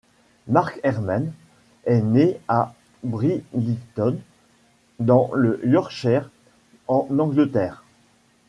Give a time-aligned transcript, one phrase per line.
[0.47, 1.31] Mark Herman
[1.85, 4.17] est né à Bridlington
[4.97, 6.31] dans le Yorkshire
[6.87, 7.83] en Angleterre.